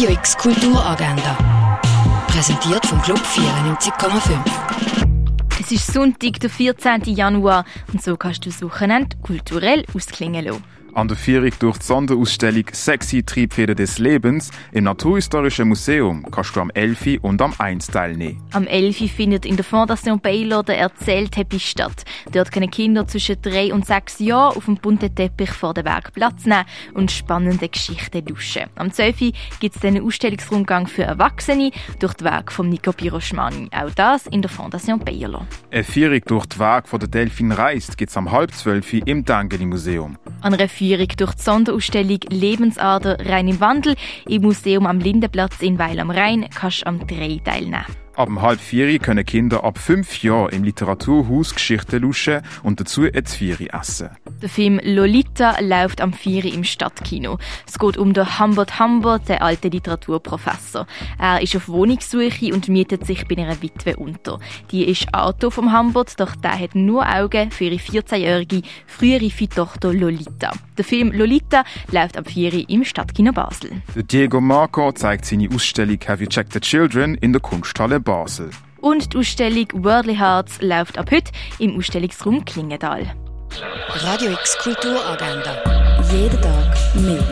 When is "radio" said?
0.00-0.16, 84.02-84.32